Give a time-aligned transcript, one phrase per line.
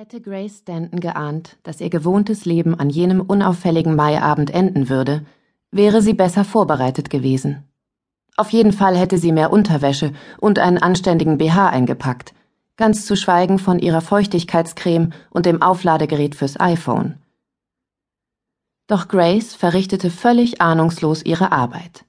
[0.00, 5.26] Hätte Grace Stanton geahnt, dass ihr gewohntes Leben an jenem unauffälligen Maiabend enden würde,
[5.72, 7.68] wäre sie besser vorbereitet gewesen.
[8.34, 12.32] Auf jeden Fall hätte sie mehr Unterwäsche und einen anständigen BH eingepackt,
[12.78, 17.18] ganz zu schweigen von ihrer Feuchtigkeitscreme und dem Aufladegerät fürs iPhone.
[18.86, 22.06] Doch Grace verrichtete völlig ahnungslos ihre Arbeit.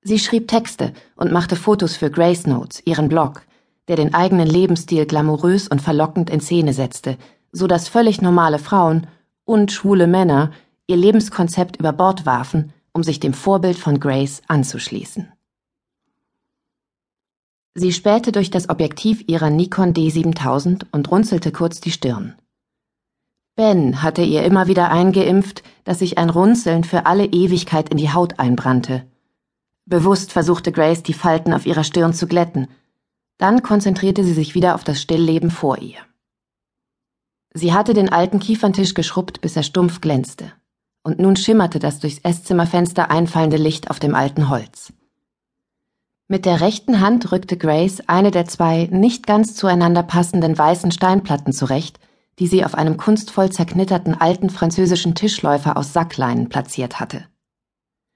[0.00, 3.42] Sie schrieb Texte und machte Fotos für Grace Notes, ihren Blog,
[3.88, 7.16] der den eigenen Lebensstil glamourös und verlockend in Szene setzte,
[7.52, 9.06] so dass völlig normale Frauen
[9.44, 10.50] und schwule Männer
[10.86, 15.32] ihr Lebenskonzept über Bord warfen, um sich dem Vorbild von Grace anzuschließen.
[17.74, 22.34] Sie spähte durch das Objektiv ihrer Nikon D7000 und runzelte kurz die Stirn.
[23.54, 28.12] Ben hatte ihr immer wieder eingeimpft, dass sich ein Runzeln für alle Ewigkeit in die
[28.12, 29.06] Haut einbrannte.
[29.84, 32.68] Bewusst versuchte Grace, die Falten auf ihrer Stirn zu glätten,
[33.38, 35.98] dann konzentrierte sie sich wieder auf das Stillleben vor ihr.
[37.52, 40.52] Sie hatte den alten Kieferntisch geschrubbt, bis er stumpf glänzte.
[41.02, 44.92] Und nun schimmerte das durchs Esszimmerfenster einfallende Licht auf dem alten Holz.
[46.28, 51.52] Mit der rechten Hand rückte Grace eine der zwei nicht ganz zueinander passenden weißen Steinplatten
[51.52, 52.00] zurecht,
[52.38, 57.24] die sie auf einem kunstvoll zerknitterten alten französischen Tischläufer aus Sackleinen platziert hatte.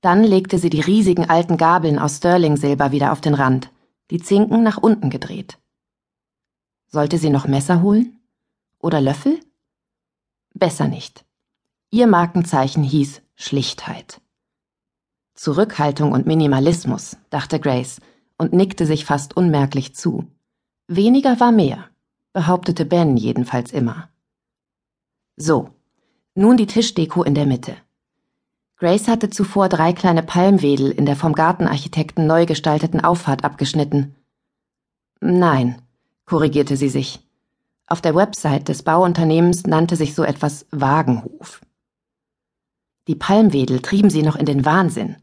[0.00, 3.70] Dann legte sie die riesigen alten Gabeln aus Sterling-Silber wieder auf den Rand
[4.10, 5.58] die Zinken nach unten gedreht.
[6.86, 8.18] Sollte sie noch Messer holen?
[8.78, 9.40] Oder Löffel?
[10.54, 11.24] Besser nicht.
[11.90, 14.20] Ihr Markenzeichen hieß Schlichtheit.
[15.34, 18.00] Zurückhaltung und Minimalismus, dachte Grace
[18.38, 20.26] und nickte sich fast unmerklich zu.
[20.88, 21.88] Weniger war mehr,
[22.32, 24.10] behauptete Ben jedenfalls immer.
[25.36, 25.70] So,
[26.34, 27.76] nun die Tischdeko in der Mitte.
[28.78, 34.14] Grace hatte zuvor drei kleine Palmwedel in der vom Gartenarchitekten neu gestalteten Auffahrt abgeschnitten.
[35.20, 35.82] Nein,
[36.26, 37.18] korrigierte sie sich.
[37.88, 41.60] Auf der Website des Bauunternehmens nannte sich so etwas Wagenhof.
[43.08, 45.16] Die Palmwedel trieben sie noch in den Wahnsinn.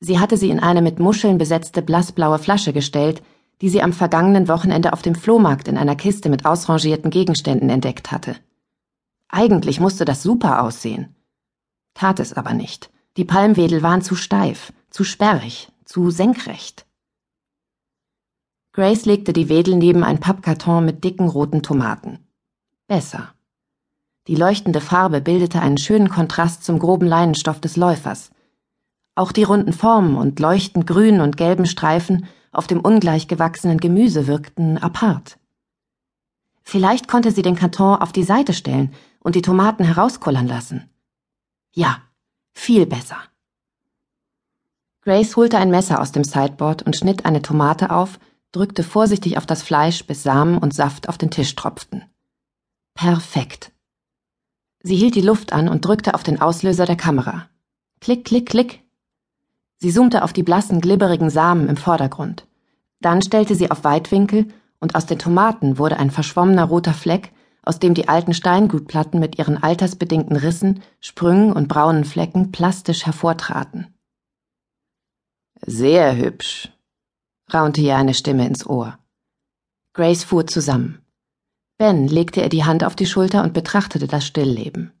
[0.00, 3.22] Sie hatte sie in eine mit Muscheln besetzte blassblaue Flasche gestellt,
[3.60, 8.10] die sie am vergangenen Wochenende auf dem Flohmarkt in einer Kiste mit ausrangierten Gegenständen entdeckt
[8.10, 8.36] hatte.
[9.28, 11.13] Eigentlich musste das super aussehen
[11.94, 12.90] tat es aber nicht.
[13.16, 16.86] Die Palmwedel waren zu steif, zu sperrig, zu senkrecht.
[18.72, 22.18] Grace legte die Wedel neben ein Pappkarton mit dicken roten Tomaten.
[22.88, 23.32] Besser.
[24.26, 28.30] Die leuchtende Farbe bildete einen schönen Kontrast zum groben Leinenstoff des Läufers.
[29.14, 34.26] Auch die runden Formen und leuchtend grünen und gelben Streifen auf dem ungleich gewachsenen Gemüse
[34.26, 35.38] wirkten apart.
[36.62, 40.90] Vielleicht konnte sie den Karton auf die Seite stellen und die Tomaten herauskullern lassen.
[41.74, 41.98] Ja,
[42.52, 43.16] viel besser.
[45.02, 48.18] Grace holte ein Messer aus dem Sideboard und schnitt eine Tomate auf,
[48.52, 52.04] drückte vorsichtig auf das Fleisch, bis Samen und Saft auf den Tisch tropften.
[52.94, 53.72] Perfekt.
[54.82, 57.48] Sie hielt die Luft an und drückte auf den Auslöser der Kamera.
[58.00, 58.82] Klick, klick, klick.
[59.78, 62.46] Sie zoomte auf die blassen, glibberigen Samen im Vordergrund.
[63.00, 64.46] Dann stellte sie auf Weitwinkel
[64.78, 67.32] und aus den Tomaten wurde ein verschwommener roter Fleck,
[67.64, 73.94] aus dem die alten Steingutplatten mit ihren altersbedingten Rissen, Sprüngen und braunen Flecken plastisch hervortraten.
[75.60, 76.72] Sehr hübsch,
[77.52, 78.98] raunte ihr eine Stimme ins Ohr.
[79.94, 81.00] Grace fuhr zusammen.
[81.78, 84.92] Ben legte ihr die Hand auf die Schulter und betrachtete das Stillleben.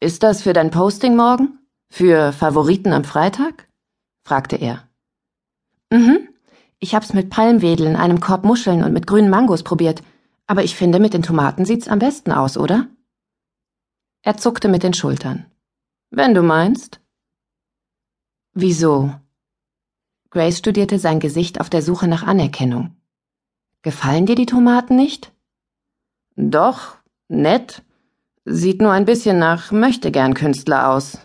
[0.00, 1.58] Ist das für dein Posting morgen?
[1.88, 3.68] Für Favoriten am Freitag?
[4.24, 4.88] fragte er.
[5.90, 6.28] Mhm.
[6.80, 10.02] Ich hab's mit Palmwedeln, einem Korb Muscheln und mit grünen Mangos probiert.
[10.46, 12.88] Aber ich finde, mit den Tomaten sieht's am besten aus, oder?
[14.22, 15.46] Er zuckte mit den Schultern.
[16.10, 17.00] Wenn du meinst.
[18.52, 19.14] Wieso?
[20.30, 22.96] Grace studierte sein Gesicht auf der Suche nach Anerkennung.
[23.82, 25.32] Gefallen dir die Tomaten nicht?
[26.36, 26.96] Doch,
[27.28, 27.82] nett.
[28.44, 31.18] Sieht nur ein bisschen nach Möchtegern Künstler aus.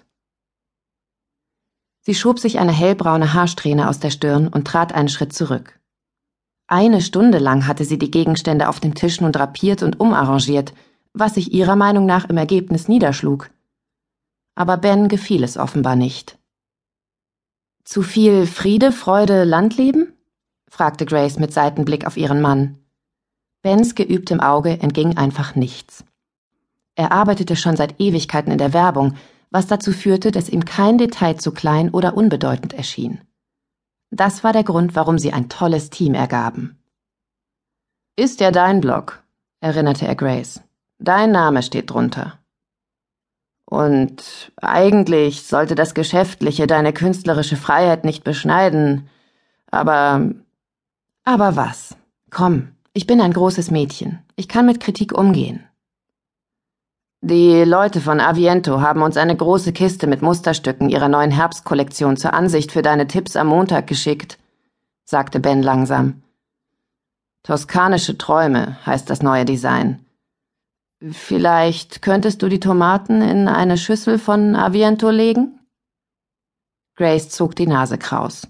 [2.02, 5.79] Sie schob sich eine hellbraune Haarsträhne aus der Stirn und trat einen Schritt zurück.
[6.72, 10.76] Eine Stunde lang hatte sie die Gegenstände auf dem Tisch nun drapiert und umarrangiert,
[11.14, 13.50] was sich ihrer Meinung nach im Ergebnis niederschlug.
[14.54, 16.38] Aber Ben gefiel es offenbar nicht.
[17.84, 20.14] Zu viel Friede, Freude, Landleben?
[20.70, 22.78] fragte Grace mit Seitenblick auf ihren Mann.
[23.64, 26.06] Bens geübtem Auge entging einfach nichts.
[26.94, 29.16] Er arbeitete schon seit Ewigkeiten in der Werbung,
[29.50, 33.22] was dazu führte, dass ihm kein Detail zu klein oder unbedeutend erschien.
[34.12, 36.78] Das war der Grund, warum sie ein tolles Team ergaben.
[38.16, 39.24] Ist ja dein Blog,
[39.62, 40.62] erinnerte er Grace.
[40.98, 42.40] Dein Name steht drunter.
[43.66, 49.08] Und eigentlich sollte das Geschäftliche deine künstlerische Freiheit nicht beschneiden,
[49.70, 50.32] aber.
[51.24, 51.96] Aber was?
[52.32, 54.20] Komm, Ich bin ein großes Mädchen.
[54.36, 55.64] Ich kann mit Kritik umgehen.
[57.22, 62.34] Die Leute von Aviento haben uns eine große Kiste mit Musterstücken ihrer neuen Herbstkollektion zur
[62.34, 64.40] Ansicht für deine Tipps am Montag geschickt,
[65.04, 66.24] sagte Ben langsam.
[67.44, 70.06] Toskanische Träume heißt das neue Design.
[71.12, 75.60] Vielleicht könntest du die Tomaten in eine Schüssel von Aviento legen?
[76.96, 78.48] Grace zog die Nase kraus.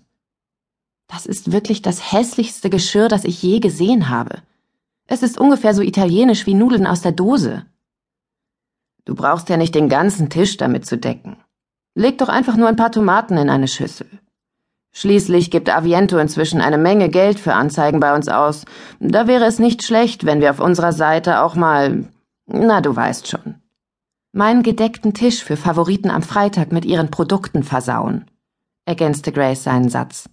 [1.07, 4.44] Das ist wirklich das hässlichste Geschirr, das ich je gesehen habe.
[5.07, 7.65] Es ist ungefähr so italienisch wie Nudeln aus der Dose.
[9.06, 11.38] Du brauchst ja nicht den ganzen Tisch damit zu decken.
[11.96, 14.07] Leg doch einfach nur ein paar Tomaten in eine Schüssel.
[14.92, 18.66] Schließlich gibt Aviento inzwischen eine Menge Geld für Anzeigen bei uns aus.
[19.00, 22.06] Da wäre es nicht schlecht, wenn wir auf unserer Seite auch mal
[22.51, 23.62] na, du weißt schon.
[24.31, 28.25] Meinen gedeckten Tisch für Favoriten am Freitag mit ihren Produkten versauen,
[28.86, 30.30] ergänzte Grace seinen Satz.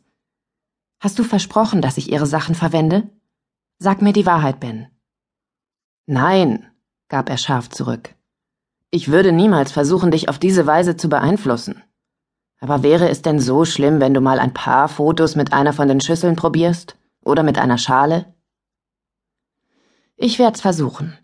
[0.98, 3.10] Hast du versprochen, dass ich ihre Sachen verwende?
[3.78, 4.86] Sag mir die Wahrheit, Ben.
[6.06, 6.66] Nein,
[7.08, 8.14] gab er scharf zurück.
[8.96, 11.82] Ich würde niemals versuchen, dich auf diese Weise zu beeinflussen.
[12.60, 15.86] Aber wäre es denn so schlimm, wenn du mal ein paar Fotos mit einer von
[15.86, 16.96] den Schüsseln probierst?
[17.22, 18.32] Oder mit einer Schale?
[20.16, 21.18] Ich werd's versuchen.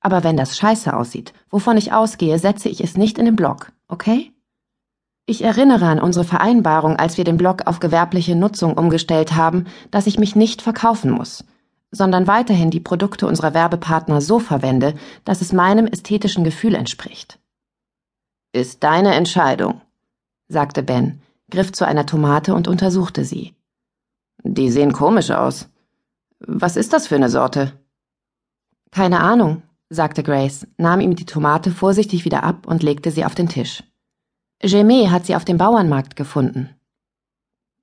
[0.00, 3.70] Aber wenn das scheiße aussieht, wovon ich ausgehe, setze ich es nicht in den Blog,
[3.86, 4.32] okay?
[5.24, 10.08] Ich erinnere an unsere Vereinbarung, als wir den Blog auf gewerbliche Nutzung umgestellt haben, dass
[10.08, 11.44] ich mich nicht verkaufen muss,
[11.94, 14.94] sondern weiterhin die Produkte unserer Werbepartner so verwende,
[15.24, 17.38] dass es meinem ästhetischen Gefühl entspricht.
[18.52, 19.80] Ist deine Entscheidung,
[20.48, 21.20] sagte Ben,
[21.50, 23.54] griff zu einer Tomate und untersuchte sie.
[24.42, 25.68] Die sehen komisch aus.
[26.40, 27.72] Was ist das für eine Sorte?
[28.90, 33.34] Keine Ahnung, sagte Grace, nahm ihm die Tomate vorsichtig wieder ab und legte sie auf
[33.34, 33.82] den Tisch.
[34.62, 36.70] Gemé hat sie auf dem Bauernmarkt gefunden.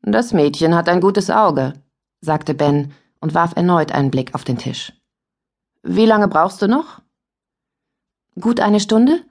[0.01, 1.73] Das Mädchen hat ein gutes Auge,
[2.21, 4.91] sagte Ben und warf erneut einen Blick auf den Tisch.
[5.83, 7.01] Wie lange brauchst du noch?
[8.39, 9.23] Gut eine Stunde?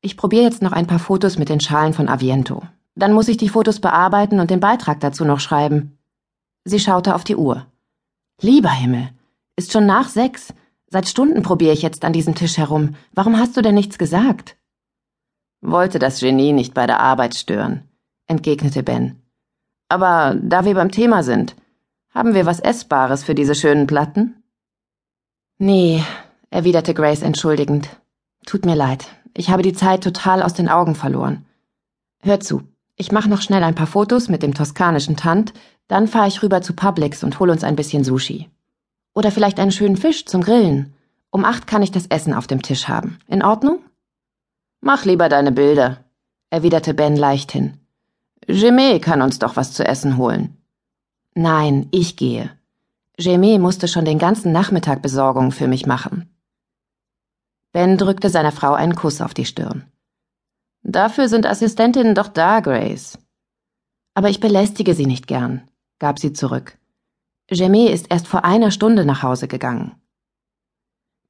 [0.00, 2.62] Ich probiere jetzt noch ein paar Fotos mit den Schalen von Aviento.
[2.94, 5.98] Dann muss ich die Fotos bearbeiten und den Beitrag dazu noch schreiben.
[6.64, 7.66] Sie schaute auf die Uhr.
[8.40, 9.10] Lieber Himmel,
[9.56, 10.52] ist schon nach sechs.
[10.88, 12.96] Seit Stunden probiere ich jetzt an diesem Tisch herum.
[13.12, 14.56] Warum hast du denn nichts gesagt?
[15.60, 17.88] Wollte das Genie nicht bei der Arbeit stören,
[18.26, 19.22] entgegnete Ben.
[19.88, 21.54] Aber da wir beim Thema sind,
[22.14, 24.42] haben wir was Essbares für diese schönen Platten?
[25.58, 26.02] Nee,
[26.50, 27.88] erwiderte Grace entschuldigend.
[28.46, 29.06] Tut mir leid.
[29.34, 31.46] Ich habe die Zeit total aus den Augen verloren.
[32.20, 32.62] Hör zu,
[32.96, 35.52] ich mache noch schnell ein paar Fotos mit dem toskanischen Tant,
[35.88, 38.48] dann fahre ich rüber zu Publix und hole uns ein bisschen Sushi.
[39.14, 40.94] Oder vielleicht einen schönen Fisch zum Grillen.
[41.30, 43.18] Um acht kann ich das Essen auf dem Tisch haben.
[43.26, 43.80] In Ordnung?
[44.80, 46.04] Mach lieber deine Bilder,
[46.50, 47.78] erwiderte Ben leichthin.
[48.46, 50.61] Jemé kann uns doch was zu essen holen.
[51.34, 52.50] Nein, ich gehe.
[53.18, 56.28] Jemé musste schon den ganzen Nachmittag Besorgungen für mich machen.
[57.72, 59.84] Ben drückte seiner Frau einen Kuss auf die Stirn.
[60.82, 63.18] Dafür sind Assistentinnen doch da, Grace.
[64.14, 65.62] Aber ich belästige sie nicht gern,
[65.98, 66.76] gab sie zurück.
[67.50, 69.92] Jamie ist erst vor einer Stunde nach Hause gegangen.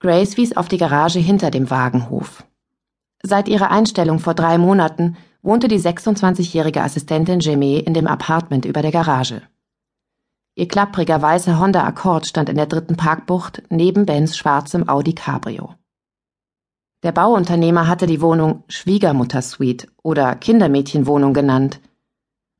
[0.00, 2.44] Grace wies auf die Garage hinter dem Wagenhof.
[3.22, 8.82] Seit ihrer Einstellung vor drei Monaten wohnte die 26-jährige Assistentin Jamie in dem Apartment über
[8.82, 9.42] der Garage.
[10.54, 15.74] Ihr klappriger weißer Honda Accord stand in der dritten Parkbucht neben Bens schwarzem Audi Cabrio.
[17.02, 21.80] Der Bauunternehmer hatte die Wohnung Schwiegermutter-Suite oder Kindermädchenwohnung genannt–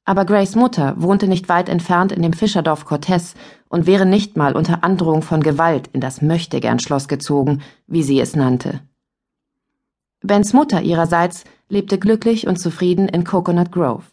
[0.04, 3.34] aber Grace Mutter wohnte nicht weit entfernt in dem Fischerdorf Cortez
[3.68, 8.34] und wäre nicht mal unter Androhung von Gewalt in das Möchtegern-Schloss gezogen, wie sie es
[8.34, 8.80] nannte.
[10.20, 14.04] Bens Mutter ihrerseits lebte glücklich und zufrieden in Coconut Grove.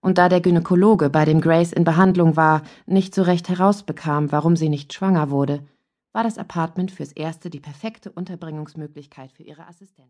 [0.00, 4.56] Und da der Gynäkologe, bei dem Grace in Behandlung war, nicht so recht herausbekam, warum
[4.56, 5.66] sie nicht schwanger wurde,
[6.12, 10.06] war das Apartment fürs Erste die perfekte Unterbringungsmöglichkeit für ihre Assistentin.